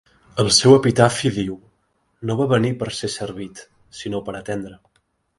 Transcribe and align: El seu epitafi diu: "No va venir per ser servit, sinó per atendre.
El 0.43 0.47
seu 0.59 0.71
epitafi 0.75 1.31
diu: 1.35 1.57
"No 2.29 2.37
va 2.39 2.47
venir 2.53 2.71
per 2.79 2.87
ser 3.01 3.09
servit, 3.17 3.61
sinó 3.99 4.23
per 4.31 4.35
atendre. 4.41 4.73